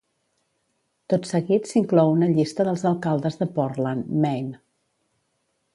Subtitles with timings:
[1.13, 4.57] Tot seguit s'inclou una llista dels alcaldes de Portland, Maine.